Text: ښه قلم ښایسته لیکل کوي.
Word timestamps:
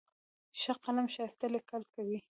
ښه 0.59 0.73
قلم 0.83 1.07
ښایسته 1.13 1.45
لیکل 1.55 1.81
کوي. 1.93 2.17